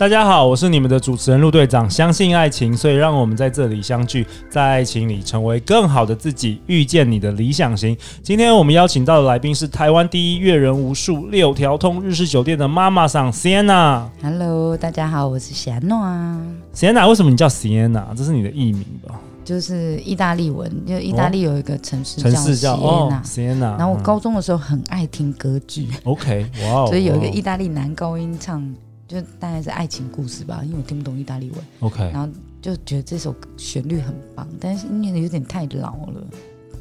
[0.00, 1.88] 大家好，我是你们的主持人陆队长。
[1.90, 7.94] 相信爱情，所以让我们在这里相聚，在爱情里成为更好的自己，遇见你的理想型。
[8.22, 14.04] 今天我们邀请到的来宾是台湾第一阅人无数、六条通日式酒店的妈妈桑 Sienna。
[14.22, 16.38] Hello，大家好，我是 Sienna。
[16.74, 18.04] Sienna，为什么你叫 Sienna？
[18.16, 19.20] 这是你的艺名吧？
[19.44, 23.22] 就是意大利文，就意大利有一个城市叫 Sienna。
[23.22, 23.76] Sienna。
[23.76, 25.88] 然后我高中的时候很爱听歌剧。
[26.04, 26.86] OK，哇哦。
[26.88, 28.66] 所以有一个意大利男高音唱。
[29.10, 31.60] 就大概是爱情故事吧，因为我听不懂意大利文。
[31.80, 32.28] OK，然后
[32.62, 36.24] 就觉得这首旋律很棒，但是因为有点太老了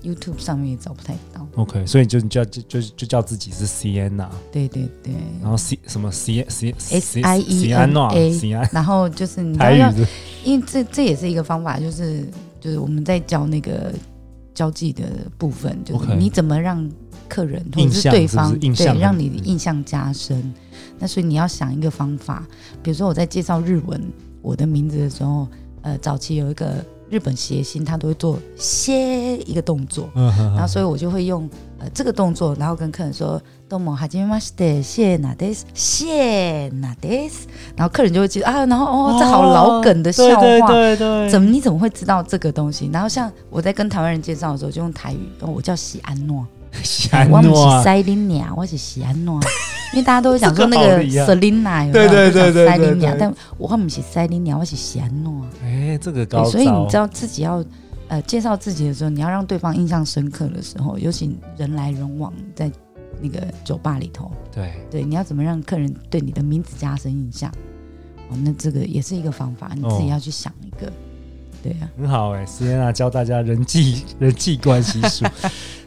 [0.04, 1.48] ，YouTube 上面也找不太到。
[1.56, 4.28] OK，所以就你叫就就就叫自己是 Sienna。
[4.52, 5.12] 对对对。
[5.42, 8.70] 然后 C 什么 C C S I E N A。
[8.72, 9.92] 然后就是你要要，
[10.44, 12.30] 因为这这也是一个方法，就是
[12.62, 13.92] 就是我们在教那个
[14.54, 15.04] 交际的
[15.36, 16.88] 部分，就是你怎么让
[17.29, 20.53] 客人或者是对方对让你的印象加深。
[20.99, 22.47] 那所以你要想一个方法，
[22.83, 24.01] 比如说我在介绍日文
[24.41, 25.49] 我的名字的时候，
[25.83, 42.89] 呃，早期有一个日本谐星，他都会做“谢”一个动作，嗯、哼哼然后所以我就会用呃这个动作，然后跟客人说“どうもはじめまして，谢那です，谢那です”，然后客人就会记得啊，然后哦，这好老梗的笑话，对对对对，怎么你怎么会知道这个东西？
[42.93, 46.47] 然后像我在跟台湾人介绍的时候，就用台语，哦、我叫喜安诺。
[47.30, 49.40] 我不是塞琳娜，我是西安诺，
[49.94, 51.94] 因为大家都会讲说那个 Selina 有没有？
[51.94, 55.46] 对对对对，塞琳娜，但我不是塞琳娜，我是西安诺。
[55.64, 56.50] 哎，这个高招。
[56.50, 57.64] 所以你知道自己要
[58.08, 62.72] 呃介绍自己的时候，你要让对方印象深刻的时候，尤其人来人往，在
[63.20, 67.52] 那个酒吧里头，对对，你要怎么让客人对你的名字加深印象？
[68.30, 70.92] 哦，那这个也是一个方法，你自己要去想一个。
[71.62, 75.26] 对呀，很好哎，Sienna 教大家人际人际关系术。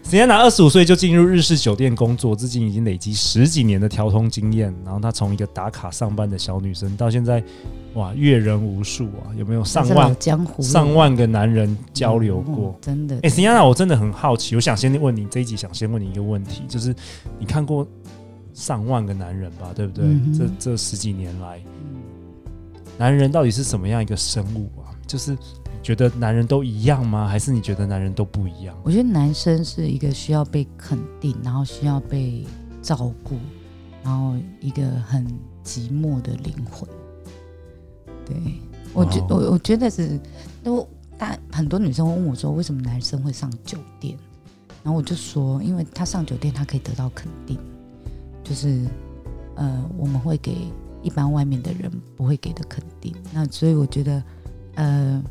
[0.05, 4.75] Sienna 二十五岁就进入日式酒店工作，至今已经累积十几年的调通经验。
[4.85, 7.43] 然后她从一个打卡上班的小女生，到现在
[7.95, 12.71] 哇阅人无数啊，有没有上万江湖上万个男人交流过？
[12.71, 13.17] 嗯嗯、真的。
[13.23, 16.95] 哎，Sienna，我真的很好奇，我想先问你这一集，想先问你一个问题，就是
[17.39, 17.87] 你看过
[18.53, 19.71] 上万个男人吧？
[19.75, 20.05] 对不对？
[20.05, 21.59] 嗯、这这十几年来，
[22.99, 24.93] 男人到底是什么样一个生物啊？
[25.07, 25.35] 就是。
[25.83, 27.27] 觉得男人都一样吗？
[27.27, 28.77] 还是你觉得男人都不一样？
[28.85, 32.47] 我觉得男生是一个需要被肯定，然后需要被
[32.81, 33.37] 照顾，
[34.05, 35.27] 然后一个很
[35.65, 36.89] 寂寞的灵魂。
[38.25, 38.37] 对，
[38.95, 40.21] 我觉我我觉得是，
[40.63, 40.87] 都
[41.19, 44.17] 大很多女生会问我说，为什么男生会上酒店？
[44.85, 47.59] 然后我就说，因为他上酒店，他可以得到肯定，
[48.45, 48.87] 就是
[49.57, 50.55] 呃，我们会给
[51.03, 53.13] 一般外面的人不会给的肯定。
[53.33, 54.23] 那所以我觉得，
[54.77, 55.23] 呃。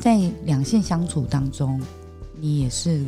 [0.00, 1.80] 在两性相处当中，
[2.40, 3.04] 你也是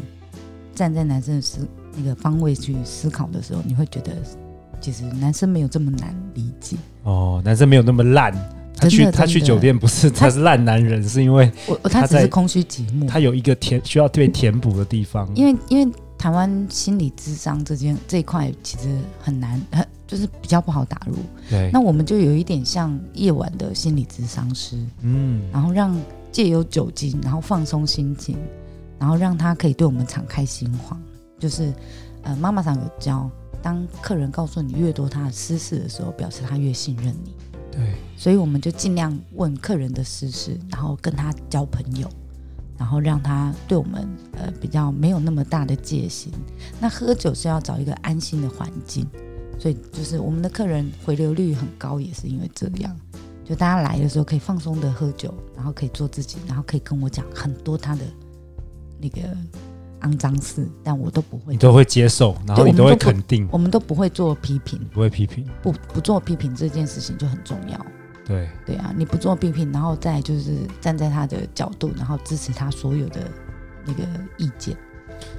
[0.75, 4.13] 站在男生的思那个方位去思考的时候，你会觉得
[4.81, 8.35] 其实男生没有这么难理解哦，男生没有那么烂。
[8.77, 15.29] 他去他去酒店不是他是烂男人，是因为我他只是空虚寂寞，他有一个填需要被填补的地方。
[15.37, 18.89] 因为因为台湾心理智商这件这一块其实
[19.21, 21.17] 很难，很就是比较不好打入。
[21.51, 25.95] 对，那我们就有一点像夜晚的心理智商师，嗯，然后让。
[26.31, 28.37] 借由酒精，然后放松心情，
[28.99, 31.01] 然后让他可以对我们敞开心房。
[31.39, 31.73] 就是，
[32.23, 33.31] 呃，妈妈上有教，
[33.63, 37.35] 当客人告诉你越多他的私事的时候，表示他越信任你。
[37.73, 42.09] 对，所以我们就尽量问客人的私事，然后跟他交朋友，
[42.77, 46.33] 然后让他对我们呃比较没有那么大的戒心。
[46.81, 49.07] 那喝酒是要找一个安心的环境，
[49.59, 52.95] 所以就是我们的客人回流率很高，也是因为这样。
[53.51, 58.03] 就大家来的时候可以放松的喝酒，然后可以做自己，然后可以跟我讲很多他的
[58.97, 59.23] 那个
[60.03, 67.87] 肮脏事，但我都不会，你都会接受，然后你都会肯定，我们都不会做批评，不会批评，不不做批评这件事情就很重要。
[68.25, 73.21] 对对啊，你不做批评，然后再就是站在他的角度，然后支持他所有的
[73.85, 74.05] 那个
[74.39, 74.77] 意见。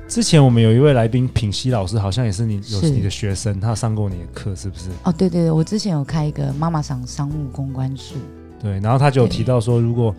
[0.08, 4.90] 之前我们有一位来宾品熙老师，好像也是你有你的学生，他上过你的课，是不是？
[5.06, 8.16] 哦，对对对，我之前有开一个妈妈桑商务公关术，
[8.60, 10.14] 对，然后他就有提到说，如果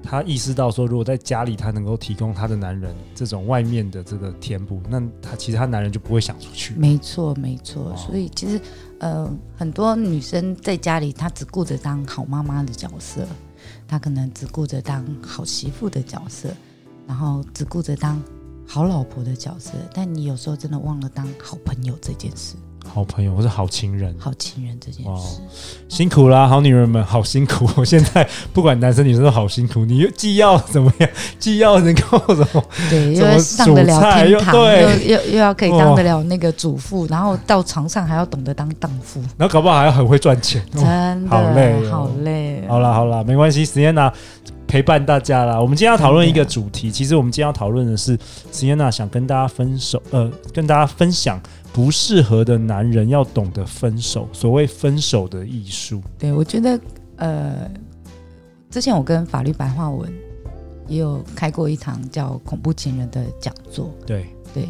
[0.00, 6.74] 他意识到说，如果在家里他能够提供他的男人这种外面的这个填补，那他其实他男人就不会想出去。
[6.76, 8.60] 没错没错，所以其实
[9.00, 13.26] 呃，很多女生在家里她只顾着当好妈妈的角色，
[13.88, 16.50] 她可能只顾着当好媳妇的角色，
[17.08, 18.22] 然后只顾着当。
[18.66, 22.54] 好老婆的角色，但你有时候真的忘了当好朋友这件事。
[22.88, 25.40] 好朋友或是好情人，好情人这件事，
[25.88, 27.68] 辛苦啦，好女人们，好辛苦。
[27.76, 40.84] 我现在不管男生女生都好辛苦，你既要怎么样，既要能够什么，对，又要上得了天堂，又又又要可以当得了那个主妇，然后到床上还要懂得当荡妇，然后搞不好还要很会赚钱，真
[41.24, 42.64] 的好累，好累。
[42.68, 44.12] 好了好了，没关系，Sienna
[44.76, 45.58] 陪伴大家啦。
[45.58, 48.14] 我们今天要讨论一个主题，其实我们今天要讨论的是
[48.52, 51.40] Sienna 想跟大家分手，呃，跟大家分享。
[51.72, 56.02] 不适合的男人要懂得分手，所谓分手的艺术。
[56.18, 56.78] 对，我觉得，
[57.16, 57.70] 呃，
[58.68, 60.12] 之前我跟法律白话文
[60.86, 63.90] 也有开过一堂叫“恐怖情人”的讲座。
[64.06, 64.68] 对对，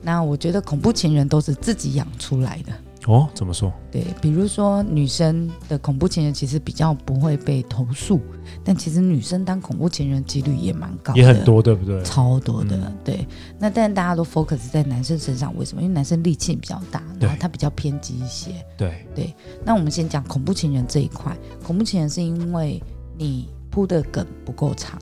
[0.00, 2.72] 那我觉得恐怖情人都是自己养出来的。
[3.06, 3.72] 哦，怎么说？
[3.90, 8.20] 对，比如说女生的恐怖情人其实比较不会被投诉，
[8.62, 12.02] 但其实女生当恐怖情人几率也蛮高的，也很多，对不对？
[12.04, 13.26] 超多的，嗯、对。
[13.58, 15.82] 那但大家都 focus 在男生身上，为什么？
[15.82, 18.52] 因为男生力气比较大，然后他比较偏激一些。
[18.76, 19.34] 对对。
[19.64, 22.82] 那我们先讲恐怖情人这一块，恐怖情人是因为
[23.18, 24.96] 你铺的梗不够长，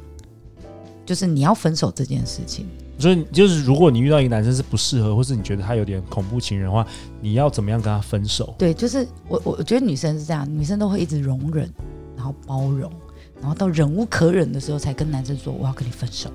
[1.05, 2.67] 就是你要分手这件事情。
[3.01, 6.87] 所以就是，如果你遇到一个男生是不适合，或是你觉得他有点恐怖情人的话，
[7.21, 8.55] 你要怎么样跟他分手？
[8.59, 11.69] 对，就是我我我觉得女生是这样，女生都会一直容忍，
[12.17, 12.93] 然后包容，
[13.41, 16.31] 然后到忍无可忍的时候才跟男生说我要跟你分手。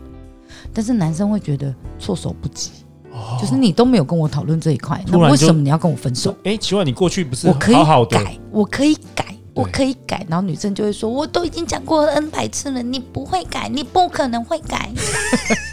[0.74, 2.72] 但是男生会觉得措手不及，
[3.12, 6.36] 哦、就是你都没有跟我讨论这一块，那为什么你要跟我分手？
[6.44, 8.20] 哎，奇怪，你过去不是好好的？
[8.52, 10.26] 我可以改，我可以改，我可以改。
[10.30, 14.90] 然后女生就会说，我都已经讲过 N 百次了，你不会改，你不可能会改。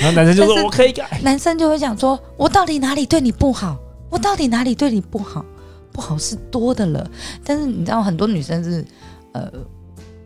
[0.00, 3.76] 然后男生就说：“我可以改。”男生就会讲说：“我到底哪里对你不好？
[4.10, 5.44] 我到底哪里对你不好？
[5.92, 7.10] 不好是多的了。
[7.44, 8.84] 但是你知道，很多女生是
[9.32, 9.50] 呃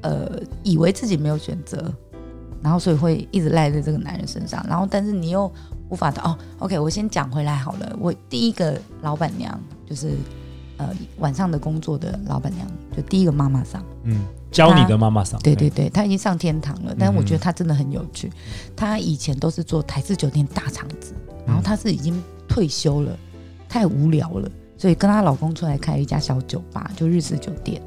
[0.02, 1.92] 呃，以为自己没有选择，
[2.62, 4.64] 然后所以会一直赖在这个男人身上。
[4.68, 5.50] 然后，但是你又
[5.88, 6.36] 无法的哦。
[6.58, 7.96] OK，我先讲回来好了。
[7.98, 9.58] 我第一个老板娘
[9.88, 10.10] 就是
[10.82, 13.82] 呃晚上的工作的老板娘，就第一个妈妈桑。
[14.04, 14.20] 嗯。
[14.50, 16.94] 教你的妈妈桑，对对对，她已经上天堂了。
[16.98, 18.30] 但是我觉得她真的很有趣。
[18.76, 21.14] 她以前都是做台式酒店大厂子，
[21.46, 23.16] 然后她是已经退休了，
[23.66, 27.80] 太无聊了，所以跟她老公出来开一家小酒吧，就日式酒店。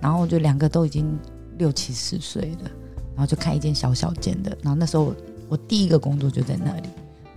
[0.00, 1.16] 然后就两个都已经
[1.56, 2.70] 六七十岁了，
[3.14, 4.50] 然后就开一间小小间的。
[4.60, 5.14] 然后那时候
[5.48, 6.88] 我第一个工作就在那里，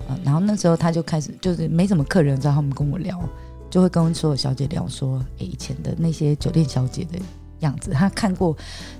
[0.09, 3.21] 嗯，然后那时候他就开始就是没什么客人，知道他们跟我聊，
[3.71, 7.17] 就会跟所有小姐聊说，哎，以前的那些酒店小姐的。
[7.61, 8.57] 样子，他看过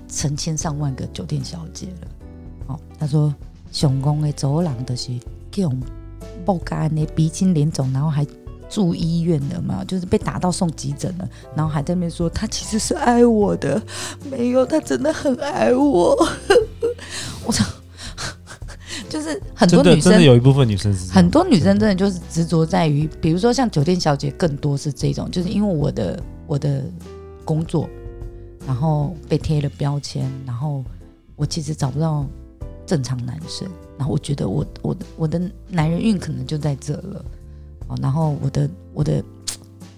[0.08, 2.08] 成千上万个酒店小姐了。
[2.68, 3.34] 哦，他说
[3.72, 5.10] 熊公的走廊的是
[5.50, 5.76] 这种
[6.44, 8.24] 爆肝的鼻青脸肿，然后还
[8.70, 13.82] 住医院的嘛，就是被打到送急诊了，然后还在那边说他其实是爱我的，
[14.30, 16.16] 没有，他真的很爱我。
[17.44, 17.64] 我操，
[19.12, 26.82] 就是很多女生有一部分女生是很多女生真的就是执着在于，比如说像酒店小姐，更多是这种，就是因为我的我的
[27.44, 27.88] 工作。
[28.64, 30.84] 然后被贴了标签，然后
[31.34, 32.24] 我其实找不到
[32.86, 33.68] 正常男生，
[33.98, 37.24] 然后我觉得我我我的男人运可能就在这了，
[37.88, 39.24] 哦，然后我的我的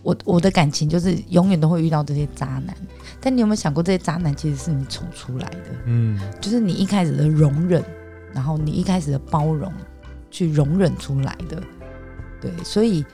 [0.02, 2.75] 我我的感情就是永远都会遇到这些渣男，
[3.20, 5.66] 但你有没有想过这些渣男其实是你宠出来的？
[5.84, 7.84] 嗯，就是你一开始的容忍，
[8.34, 9.72] 然后你一开始的包容，
[10.31, 11.62] 去容忍出来的，
[12.40, 13.04] 对，所以。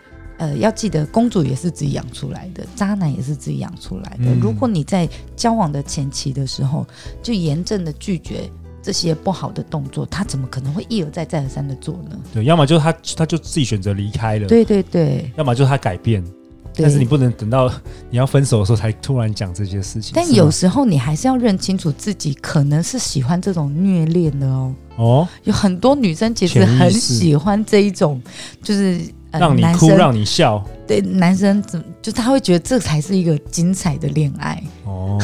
[0.40, 4.25] 呃，要记得，公主也是自己养出来的，渣男也是自己养出来的。
[4.25, 5.06] 嗯、如果你在
[5.37, 6.87] 交往的前期的时候，
[7.23, 12.18] 就严正的拒绝这些不好的动作，他怎么可能会一而再、再而三的做呢？
[12.33, 14.49] 对，要么就是他，他就自己选择离开了。
[14.49, 15.30] 对对对。
[15.37, 16.33] 要么就是他改变，对
[16.77, 17.71] 但是你不能等到
[18.11, 20.12] 你要分手的时候才突然讲这些事情。
[20.15, 24.75] 但有时候你还是要认清楚自己可能是喜欢这种虐恋的哦。
[24.97, 28.21] 哦，有很多女生其实很喜欢这一种，
[28.62, 29.00] 就是。
[29.33, 35.21] 让你哭，让你笑，对男生怎就他会觉得这才是一个精彩的恋爱哦，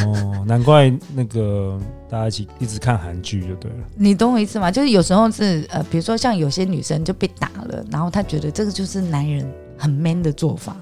[0.46, 1.76] 难怪那个
[2.08, 3.78] 大家一起一直看韩剧就对了。
[3.96, 4.70] 你懂我意思吗？
[4.70, 9.44] 就是有时候是呃，比如说像有些女生就被打了，然后她觉得这个就是男人
[9.76, 10.76] 很 man 的做法，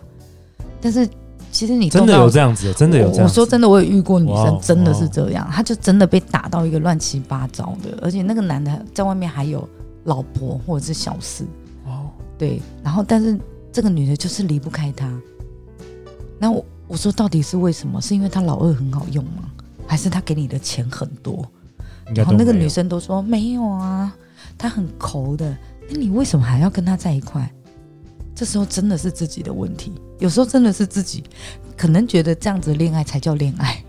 [0.84, 1.08] 但是
[1.50, 3.22] 其实你真的有这样子，真的有这样子。
[3.22, 9.66] 我说真的，我有遇过女生真的是这样，她就真的被打到一个乱七八糟的，而且那个男的在外面还有
[10.04, 11.44] 老婆或者是小四。
[11.86, 13.38] 哦对，然后但是
[13.72, 15.10] 这个女的就是离不开他。
[16.38, 17.98] 那我我说到底是为什么？
[17.98, 19.44] 是因为他老二很好用吗？
[19.86, 21.46] 还是他给你的钱很多？
[22.14, 24.14] 然后那个女生都说没有啊，
[24.58, 25.56] 他很抠的。
[25.88, 27.50] 那你为什么还要跟他在一块？
[28.34, 29.92] 这时候真的是自己的问题。
[30.18, 31.22] 有时候真的是自己
[31.76, 33.82] 可能觉得这样子恋爱才叫恋爱。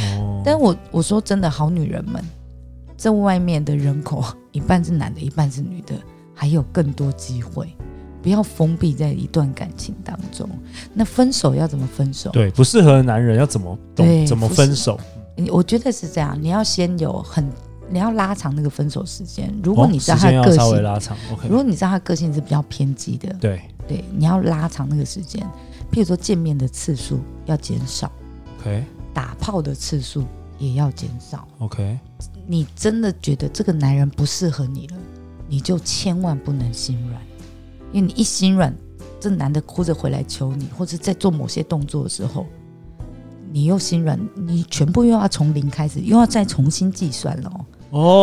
[0.00, 0.42] 哦。
[0.44, 2.22] 但我我说真的，好女人们，
[2.96, 5.94] 这外面的人口一半是男的，一半是女的。
[6.36, 7.72] 还有更多机会，
[8.20, 10.50] 不要封闭在一段感情当中。
[10.92, 12.28] 那分手要怎么分手？
[12.32, 14.98] 对，不适合的男人要怎么懂怎么分手？
[15.52, 17.48] 我觉得是这样，你要先有很，
[17.88, 19.48] 你要拉长那个分手时间。
[19.62, 20.82] 如果你知道他的个性。
[21.48, 25.42] 如果你知道他个性是比较偏激的，对对，你要拉长那个时间。
[25.92, 28.10] 譬如说见面的次数要减少
[28.60, 28.84] ，OK。
[29.12, 30.24] 打炮的次数
[30.58, 31.98] 也要减少，OK。
[32.46, 34.96] 你真的觉得这个男人不适合你了，
[35.48, 37.20] 你就千万不能心软，
[37.92, 38.74] 因为你一心软，
[39.20, 42.46] 这男的哭着回来求你，或者在做某些动作的时候。
[43.52, 47.48] 你又心软，你全部又要从零开始，又要再重新计算了。
[47.54, 47.64] 哦，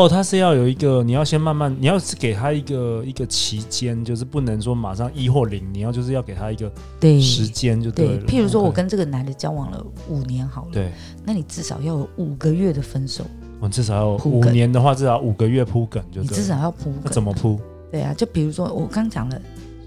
[0.10, 8.18] 他是要有一个，你要先慢慢，你要是给他一个一个期间，就是不能说马上一或零，你要就是要给他一个对时间就对了。
[8.24, 10.92] 对，譬如说我跟这个男的交往了五年好了，对，
[11.26, 13.24] 那你至少要有五个月的分手。
[13.60, 17.02] 我至少要五年的话，至少五个月铺梗就对，你至少要铺梗。
[17.04, 17.60] 那怎么铺？
[17.92, 19.42] 对啊，就比如说我刚讲了。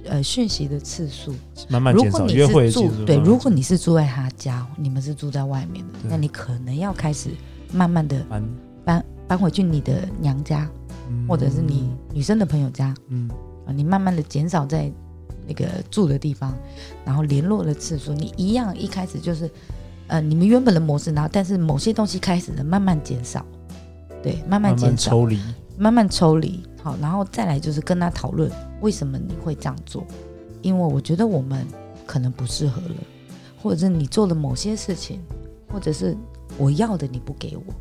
[0.06, 1.34] 呃，讯息的次数
[1.66, 7.30] 慢慢减少，约会住对，如果你是住在他家，你们是住在外面的，那你可能要开始
[7.72, 8.22] 慢慢的
[9.26, 10.68] 搬回去你的娘家，
[11.08, 13.30] 嗯、或者是你女生的朋友家，嗯。
[13.66, 14.92] 啊，你慢慢的减少在
[15.46, 16.54] 那个住的地方，
[17.02, 19.50] 然后联络的次数，你一样一开始就是
[20.06, 23.42] 呃，你们原本的模式，然后但是某些东西开始的慢慢减少，
[24.22, 25.40] 对，慢慢减少，抽离，
[25.78, 26.62] 慢慢抽离。
[26.82, 28.50] 好，然后再来就是跟他讨论
[28.82, 30.06] 为什么你会这样做，
[30.60, 31.66] 因为我觉得我们
[32.04, 32.94] 可能不适合了，
[33.62, 35.22] 或者是你做了某些事情，
[35.72, 36.14] 或者是
[36.58, 37.72] 我要的你不给我，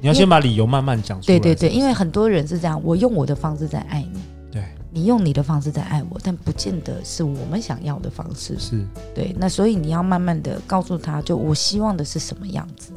[0.00, 1.38] 你要先把理由慢慢讲出来。
[1.38, 8.58] 对对对，因为很多人是这样，我用我的方式在爱你，对，你用你的方式在爱我，但不见得是我们想要的方式。
[8.58, 12.92] 是，对，那所以你要慢慢的告诉他就我希望的是什么样子。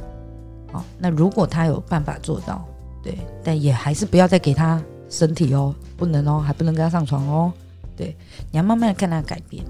[0.71, 2.65] 好，那如果他有办法做到，
[3.03, 4.81] 对，但也还是不要再给他。
[5.09, 7.53] 身体哦，不能哦，还不能跟他上床哦。
[7.95, 8.17] 对，
[8.49, 9.63] 你要慢慢的看他改变。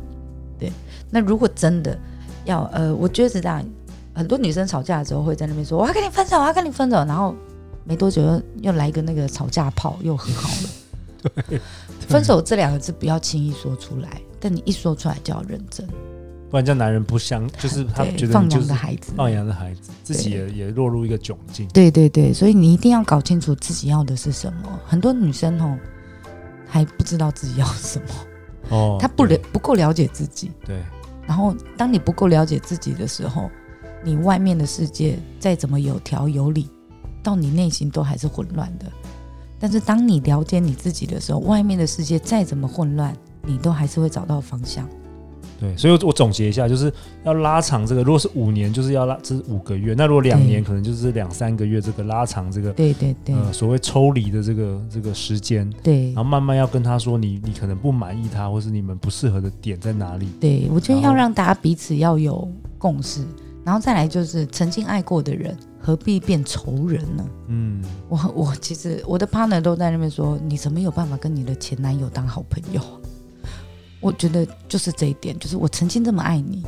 [0.57, 0.71] 对，
[1.09, 1.99] 那如果真的
[2.45, 3.61] 要呃，我觉得是这样，
[4.13, 7.35] 很多女生吵架的时候会在那边说：“我要跟你分手，我要跟你分手。”然后
[7.83, 10.49] 没多久又又来一个那个吵架炮，又和好
[11.23, 11.43] 了。
[11.49, 11.59] 对，
[12.07, 15.87] 分手这两个字不要轻易说出来，但你一说出来就要认真。
[16.49, 21.67] 不然叫男人不相，就是他觉得放羊的孩子，放羊的孩子自己也也落入一个窘境。
[21.69, 24.79] 对对对，所以你一定要搞清楚自己要的是什么。
[24.85, 25.75] 很多女生哦，
[26.67, 28.05] 还不知道自己要什么
[28.69, 30.51] 哦，她不了不够了解自己。
[30.63, 30.79] 对。
[31.25, 33.49] 然后，当你不够了解自己的时候，
[34.03, 36.69] 你外面的世界再怎么有条有理，
[37.21, 38.85] 到你内心都还是混乱的。
[39.59, 44.85] 但是，当你了解你自己的时候，外面的世界再怎么混乱，你都还是会找到方向。
[45.57, 46.91] 对，所以我总结一下，就是
[47.23, 48.03] 要拉长这个。
[48.03, 51.79] 如果是五年，就是要拉这是五个月；那如果两年，可能就是两三个月。
[51.79, 60.27] 这个拉长这个，对对对，呃，所谓抽离的这个这个时间，对，然后慢慢要跟他说你，你你可能不满意他，或是你们不适合的点在哪里？
[60.41, 62.45] 对，我觉得要让大家彼此要有
[62.77, 63.21] 共识，
[63.63, 67.25] 然后再来就是曾经爱过的人，何必变仇人呢？
[67.47, 72.81] 嗯，我我其实我的 partner 都在那边说，你怎么有办法跟你的前男友当好朋友？
[74.01, 76.61] 我觉得就是这一点，就是我曾经这么爱你，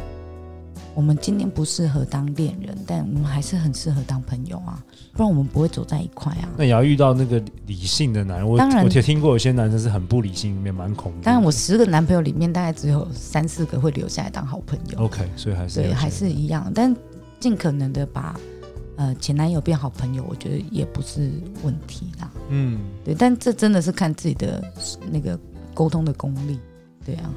[0.95, 6.47] 我们今天不适合当恋人，但我们还是很适合当朋友啊，不然我们不会走在一块啊。
[6.57, 11.21] 那也要遇到那个理性的男人，我当然我也听过有些男生是很不理性，里面蛮恐怖。
[11.21, 14.99] 当然，我十个男朋友里面大概只有三四个会留下来当好朋友。
[14.99, 16.95] OK，所以还是对，还是一样，但
[17.41, 18.39] 尽可能的把
[18.95, 21.29] 呃前男友变好朋友，我觉得也不是
[21.61, 22.31] 问题啦。
[22.49, 24.63] 嗯，对，但这真的是看自己的
[25.11, 25.37] 那个
[25.73, 26.57] 沟通的功力。
[27.05, 27.29] 对啊，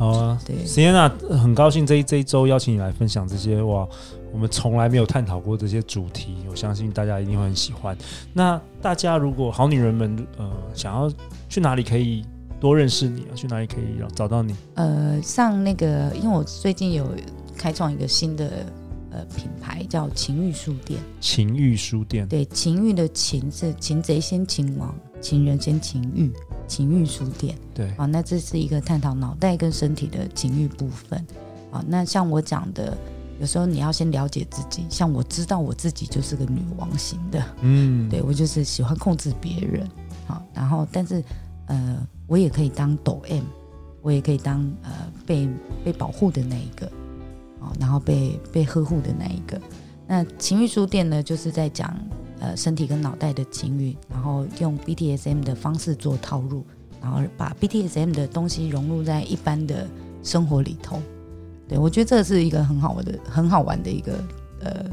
[0.00, 3.86] 好啊，对，Sienna，很高兴这一这一周邀请你来分享这些哇，
[4.32, 7.94] 我们从来没有探讨过这些主题，我相信大家一定会很喜欢。
[8.32, 11.12] 那大家如果好女人们呃想要
[11.50, 12.24] 去哪里可以
[12.58, 13.36] 多认识你啊？
[13.36, 14.56] 去哪里可以找到你？
[14.72, 17.06] 呃，上那个，因为我最近有
[17.54, 18.64] 开创一个新的
[19.10, 20.98] 呃品牌，叫情欲书店。
[21.20, 26.32] 情欲书店，对，情欲的情是擒贼先擒王，情人先情欲。
[26.70, 31.26] 情欲书店，对，好，那这是一个探讨脑袋跟身体的情欲部分，
[31.72, 32.96] 好，那像我讲的，
[33.40, 39.84] 有时候你要先了解自己，像我知道我自己就是个女王型的，嗯， 对，我就是喜欢控制别人，
[40.28, 41.20] 好，然后但是
[41.66, 43.44] 呃，我也可以当抖 M，
[44.00, 44.90] 我也可以当呃
[45.26, 45.48] 被
[45.84, 46.88] 被保护的那一个，
[47.58, 49.60] 好，然后被被呵护的那一个，
[50.06, 51.92] 那情欲书店呢，就是在讲。
[52.40, 56.64] 呃，身体跟脑袋的情欲，然后用 BTSM 的方式做套路，
[57.00, 59.86] 然后把 BTSM 的东西融入在一般的
[60.22, 61.00] 生活里头。
[61.68, 64.24] 对，我觉得这是一个很好的、很好玩的一个
[64.60, 64.86] 呃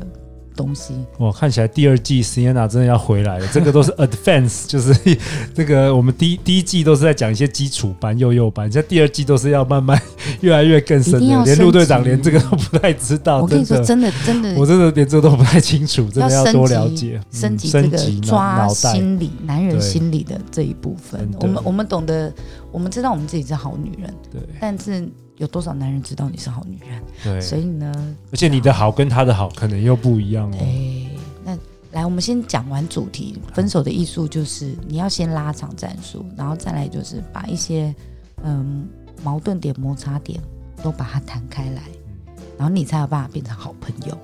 [0.57, 0.93] 东西。
[1.19, 3.47] 哇，看起来第二季 Sienna 真的要回来了。
[3.53, 4.93] 这个都是 Advance，就是
[5.53, 10.01] 这个我们第一第一季都是在讲一些基础班、幼幼班，像第二季都是要慢慢
[10.41, 11.43] 越来越更深的。
[11.45, 13.41] 连陆队长连这个都不太知道。
[13.41, 21.29] 我跟你说，真的真的，我真的连这个都不太清楚，真的要多了解，升级这个抓心理、男人心理的这一部分。
[21.39, 22.33] 我们我们懂得，
[22.71, 25.07] 我们知道我们自己是好女人，对，但是。
[25.37, 27.01] 有多少男人知道你是好女人？
[27.23, 27.91] 对，所以呢，
[28.31, 30.57] 而且你的好跟他的好可能又不一样哦。
[30.59, 31.09] 哎，
[31.43, 31.57] 那
[31.91, 33.39] 来，我们先讲完主题。
[33.53, 37.93] 分手的艺术就是你要先拉长战术，然后再来就是把一些
[38.43, 38.87] 嗯
[39.23, 40.39] 矛盾点、摩擦点
[40.83, 41.83] 都把它弹开来，
[42.57, 44.17] 然后你才有办法变成好朋友，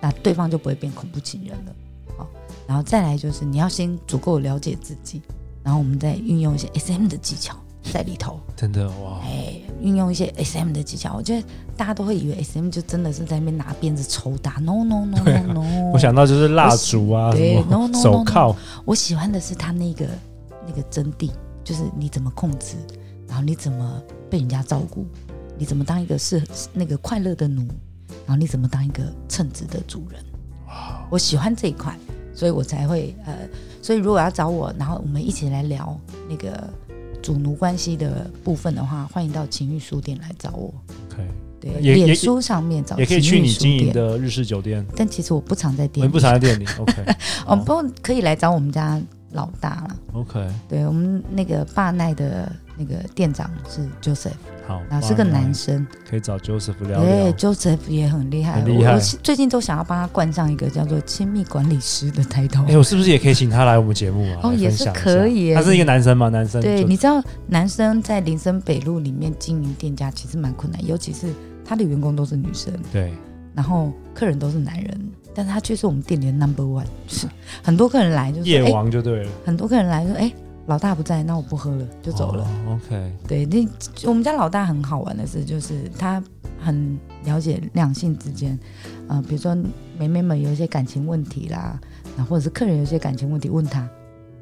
[0.00, 1.72] 那对方就不会变恐怖情人了。
[2.16, 2.28] 好，
[2.66, 5.22] 然后再来就是你要先足够了解自己，
[5.62, 7.56] 然后我们再运用一些 SM 的技巧。
[7.92, 9.20] 在里头，真的哇！
[9.22, 14.52] 哎，运用一些 S M 的技巧，我觉得大家都会以为 S M 就真的是在那边拿鞭子抽打。
[14.60, 15.90] No No No No No！
[15.92, 18.54] 我想到就是蜡烛啊，对，No No 手铐。
[18.84, 20.06] 我喜欢的是他那个
[20.66, 21.30] 那个真谛，
[21.62, 22.76] 就是你怎么控制，
[23.26, 25.06] 然后你怎么被人家照顾，
[25.56, 26.42] 你怎么当一个是
[26.72, 27.66] 那个快乐的奴，
[28.26, 30.22] 然后你怎么当一个称职的主人。
[30.66, 31.06] 哇！
[31.10, 31.96] 我喜欢这一块，
[32.34, 33.34] 所以我才会呃，
[33.80, 36.68] 所以如果要找我，然后我们一起来聊那个。
[37.28, 40.72] 主奴关系的部分的话，欢迎到情欲书店来找我。
[41.12, 41.22] OK，
[41.60, 44.82] 对，脸书上面找，也可以去你经营的日式酒店。
[44.96, 46.64] 但其实我不常在店里，不常在店里。
[46.78, 46.94] OK，
[47.46, 48.98] 我们不过可以来找我们家
[49.32, 49.96] 老大了。
[50.12, 54.32] OK，对我们那个霸奈的那个店长是 Joseph。
[54.66, 57.02] 好，然后是个男生，可以找 Joseph 聊聊。
[57.02, 58.92] 对，Joseph 也很厉害，很厉害。
[58.92, 62.66] 我最近都想要帮他冠上一个叫做亲密管理师的抬头。
[62.66, 64.40] 哎，我是不是也可以请他来我们节目啊？
[64.42, 65.54] 哦，也是可以。
[65.54, 66.28] 他是一个男生吗？
[66.28, 66.60] 男生。
[66.60, 71.32] 对，你知道男生在林森北路里面经营店家其实蛮困难，尤其是
[71.64, 72.70] 他的员工都是女生。
[72.92, 73.10] 对。
[73.54, 77.28] 然后客人都是男人，但是他却是我们店里的 Number One，是
[77.62, 79.30] 很多客人来就是夜王就对了。
[79.46, 80.32] 很多客人来说，哎。
[80.66, 82.46] 老大不在，那我不喝了，就走了。
[82.66, 83.66] Oh, OK，对，那
[84.06, 86.22] 我们家老大很好玩的是，就是他
[86.60, 88.52] 很了解两性之间，
[89.06, 89.56] 啊、呃，比如说
[89.98, 91.80] 妹妹们有一些感情问题啦，
[92.18, 93.88] 啊，或者是客人有一些感情问题问他，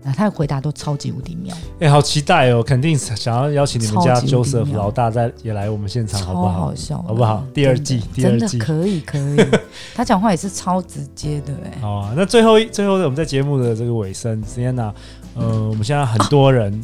[0.07, 1.53] 啊，他的回答都超级无敌妙。
[1.81, 2.63] 哎、欸，好期待哦！
[2.63, 6.53] 肯定想要邀请你们家 Joseph 老大再也来我们现场，好不好？
[6.53, 7.45] 好笑，好不好？
[7.53, 9.37] 第二季，第二季可以可以。
[9.97, 11.79] 他讲话也是超直接的，哎。
[11.81, 14.93] 好啊，那最后最后我们在节目的这个尾声，Sienna。
[15.35, 16.81] 呃，我们现在很多人，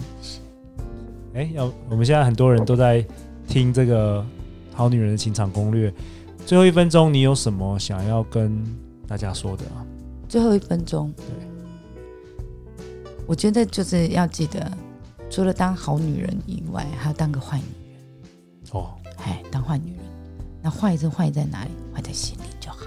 [1.35, 3.03] 哎、啊，要我们现在很多人都在
[3.47, 4.19] 听这个
[4.75, 5.89] 《好女人的情场攻略》。
[6.45, 8.63] 最后一分钟，你有什么想要跟
[9.07, 9.81] 大家说的啊？
[10.29, 11.25] 最后一分钟，对，
[13.27, 14.71] 我觉得就是要记得，
[15.31, 18.01] 除了当好女人以外，还要当个坏女人。
[18.73, 20.01] 哦，哎，当坏女人，
[20.61, 21.71] 那坏是坏在哪里？
[21.95, 22.79] 坏在心里就好。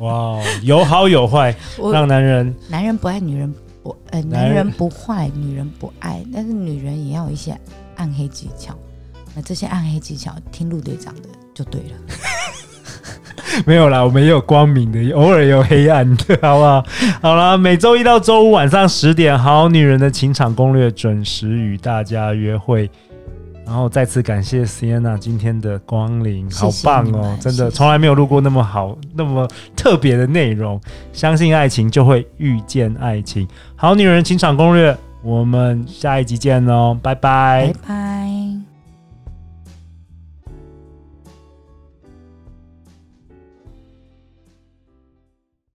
[0.00, 1.54] 哇，有好有坏，
[1.92, 3.52] 让男人男人不爱女人。
[3.82, 7.58] 不呃，男人不坏，女人不爱，但是女人也要有一些
[7.96, 8.76] 暗黑技巧。
[9.34, 11.96] 那这些暗黑技巧，听陆队长的就对了。
[13.66, 16.84] 没有啦，我们也有光明的，偶尔也有黑暗的， 好不好？
[17.22, 22.90] 好啦，每周一到周五晚上十点，《好女人的情场攻略》准时与大家约会。
[23.66, 27.38] 然后再次感谢 Sienna 今天的光临，好棒哦！
[27.40, 30.80] 真的从来没有录过那么好、那么特别的内容。
[31.12, 33.46] 相信爱情，就会遇见爱情。
[33.76, 37.72] 好女人情场攻略，我们下一集见哦，拜拜。
[37.72, 38.09] 拜拜。